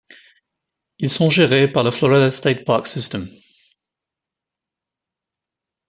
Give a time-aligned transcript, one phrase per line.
[0.97, 3.29] Ils sont gérés par le Florida State Parks System.